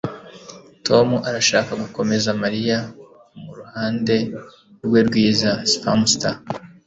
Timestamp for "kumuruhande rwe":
3.29-4.99